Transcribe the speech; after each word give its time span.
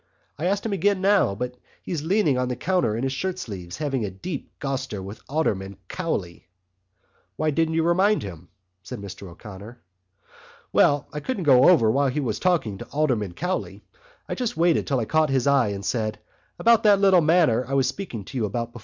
I 0.39 0.45
asked 0.45 0.65
him 0.65 0.73
again 0.73 0.99
now, 0.99 1.35
but 1.35 1.53
he 1.83 1.91
was 1.91 2.03
leaning 2.03 2.35
on 2.35 2.47
the 2.47 2.55
counter 2.55 2.97
in 2.97 3.03
his 3.03 3.13
shirt 3.13 3.37
sleeves 3.37 3.77
having 3.77 4.03
a 4.03 4.09
deep 4.09 4.49
goster 4.59 4.99
with 4.99 5.21
Alderman 5.29 5.77
Cowley." 5.89 6.47
"Why 7.35 7.51
didn't 7.51 7.75
you 7.75 7.83
remind 7.83 8.23
him?" 8.23 8.49
said 8.81 8.97
Mr 8.99 9.27
O'Connor. 9.29 9.79
"Well, 10.73 11.07
I 11.13 11.19
couldn't 11.19 11.43
go 11.43 11.69
over 11.69 11.91
while 11.91 12.07
he 12.09 12.19
was 12.19 12.39
talking 12.39 12.79
to 12.79 12.85
Alderman 12.89 13.33
Cowley. 13.35 13.83
I 14.27 14.33
just 14.33 14.57
waited 14.57 14.87
till 14.87 14.99
I 14.99 15.05
caught 15.05 15.29
his 15.29 15.45
eye, 15.45 15.67
and 15.67 15.85
said: 15.85 16.17
'About 16.57 16.81
that 16.81 16.99
little 16.99 17.21
matter 17.21 17.63
I 17.67 17.75
was 17.75 17.87
speaking 17.87 18.23
to 18.25 18.37
you 18.39 18.45
about.... 18.45 18.71